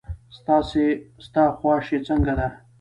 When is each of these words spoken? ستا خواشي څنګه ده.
ستا 1.31 1.43
خواشي 1.57 1.97
څنګه 2.07 2.33
ده. 2.39 2.47